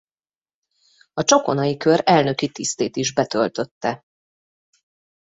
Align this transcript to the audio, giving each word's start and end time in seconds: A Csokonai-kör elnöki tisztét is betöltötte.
A 1.13 1.23
Csokonai-kör 1.23 2.01
elnöki 2.05 2.49
tisztét 2.51 2.95
is 2.95 3.13
betöltötte. 3.13 4.03